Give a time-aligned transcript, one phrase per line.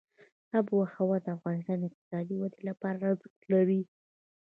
[0.57, 3.81] آب وهوا د افغانستان د اقتصادي ودې لپاره ارزښت لري.